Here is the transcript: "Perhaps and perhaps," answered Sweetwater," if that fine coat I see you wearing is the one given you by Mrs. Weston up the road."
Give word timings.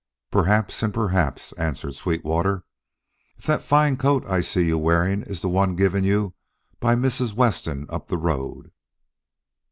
"Perhaps 0.31 0.81
and 0.81 0.91
perhaps," 0.91 1.51
answered 1.59 1.93
Sweetwater," 1.93 2.63
if 3.37 3.45
that 3.45 3.61
fine 3.61 3.97
coat 3.97 4.25
I 4.25 4.41
see 4.41 4.63
you 4.65 4.79
wearing 4.79 5.21
is 5.21 5.43
the 5.43 5.47
one 5.47 5.75
given 5.75 6.03
you 6.03 6.33
by 6.79 6.95
Mrs. 6.95 7.33
Weston 7.35 7.85
up 7.87 8.07
the 8.07 8.17
road." 8.17 8.71